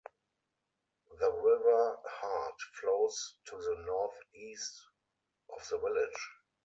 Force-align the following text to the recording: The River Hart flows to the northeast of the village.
The 1.19 1.31
River 1.31 1.99
Hart 2.05 2.59
flows 2.81 3.35
to 3.45 3.55
the 3.55 3.83
northeast 3.85 4.73
of 5.55 5.67
the 5.67 5.77
village. 5.77 6.29